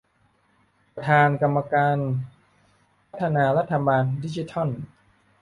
[0.95, 1.97] ประธานกรรมการ
[3.07, 4.69] พัฒนารัฐบาลดิจิทัล